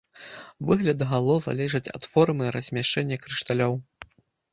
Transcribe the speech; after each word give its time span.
Выгляд 0.69 1.03
гало 1.09 1.35
залежыць 1.47 1.91
ад 1.99 2.07
формы 2.13 2.47
і 2.47 2.53
размяшчэння 2.55 3.21
крышталёў. 3.27 3.77